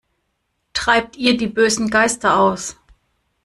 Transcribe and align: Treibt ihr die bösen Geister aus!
Treibt 0.73 1.15
ihr 1.15 1.37
die 1.37 1.45
bösen 1.45 1.91
Geister 1.91 2.39
aus! 2.39 2.75